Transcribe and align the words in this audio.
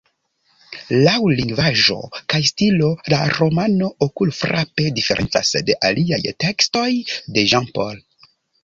Laŭ 1.07 1.17
lingvaĵo 1.39 1.97
kaj 2.35 2.41
stilo 2.53 2.89
la 3.15 3.19
romano 3.35 3.91
okulfrape 4.07 4.89
diferencas 4.99 5.55
de 5.71 5.81
aliaj 5.93 6.23
tekstoj 6.47 6.89
de 7.35 7.51
Jean 7.55 7.75
Paul. 7.79 8.07